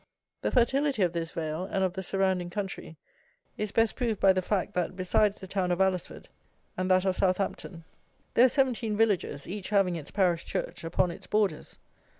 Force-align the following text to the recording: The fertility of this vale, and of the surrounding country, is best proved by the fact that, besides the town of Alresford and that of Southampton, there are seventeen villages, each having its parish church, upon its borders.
The 0.41 0.49
fertility 0.51 1.03
of 1.03 1.13
this 1.13 1.29
vale, 1.29 1.65
and 1.65 1.83
of 1.83 1.93
the 1.93 2.01
surrounding 2.01 2.49
country, 2.49 2.97
is 3.55 3.71
best 3.71 3.95
proved 3.95 4.19
by 4.19 4.33
the 4.33 4.41
fact 4.41 4.73
that, 4.73 4.95
besides 4.95 5.39
the 5.39 5.45
town 5.45 5.69
of 5.71 5.79
Alresford 5.79 6.27
and 6.75 6.89
that 6.89 7.05
of 7.05 7.15
Southampton, 7.15 7.83
there 8.33 8.45
are 8.45 8.49
seventeen 8.49 8.97
villages, 8.97 9.47
each 9.47 9.69
having 9.69 9.95
its 9.95 10.09
parish 10.09 10.43
church, 10.43 10.83
upon 10.83 11.11
its 11.11 11.27
borders. 11.27 11.77